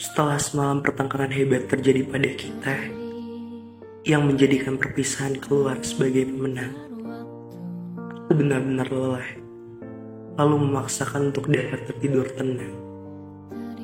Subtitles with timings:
[0.00, 2.72] Setelah semalam pertengkaran hebat terjadi pada kita,
[4.08, 6.72] yang menjadikan perpisahan keluar sebagai pemenang,
[8.08, 9.28] aku benar-benar lelah,
[10.40, 12.72] lalu memaksakan untuk dapat tertidur tenang.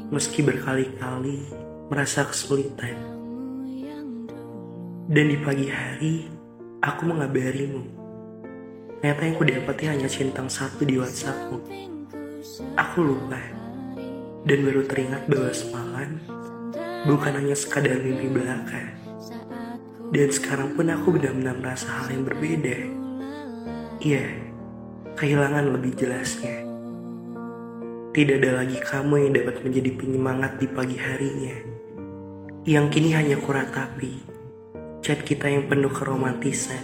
[0.08, 1.52] Meski berkali-kali
[1.92, 2.96] merasa kesulitan.
[5.12, 6.32] Dan di pagi hari,
[6.80, 7.84] aku mengabarimu.
[9.04, 11.60] Ternyata yang kudapati hanya centang satu di WhatsAppmu.
[12.72, 13.55] Aku lupa
[14.46, 16.10] dan baru teringat bahwa semalam
[17.04, 18.94] bukan hanya sekadar mimpi belaka.
[20.14, 22.78] Dan sekarang pun aku benar-benar merasa hal yang berbeda.
[23.98, 24.26] Iya,
[25.18, 26.62] kehilangan lebih jelasnya.
[28.14, 31.56] Tidak ada lagi kamu yang dapat menjadi penyemangat di pagi harinya.
[32.62, 34.36] Yang kini hanya kuratapi
[35.06, 36.82] chat kita yang penuh keromantisan,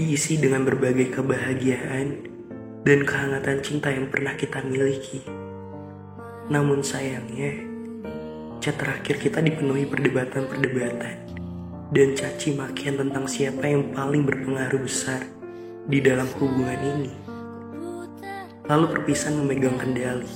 [0.00, 2.24] diisi dengan berbagai kebahagiaan
[2.88, 5.37] dan kehangatan cinta yang pernah kita miliki.
[6.48, 7.60] Namun sayangnya,
[8.60, 11.16] chat terakhir kita dipenuhi perdebatan-perdebatan
[11.92, 15.24] dan caci makian tentang siapa yang paling berpengaruh besar
[15.84, 17.12] di dalam hubungan ini.
[18.68, 20.28] Lalu perpisahan memegang kendali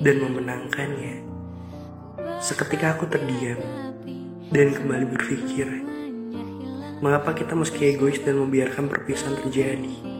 [0.00, 1.24] dan memenangkannya.
[2.40, 3.60] Seketika aku terdiam
[4.48, 5.68] dan kembali berpikir,
[7.00, 10.19] Mengapa kita meski egois dan membiarkan perpisahan terjadi?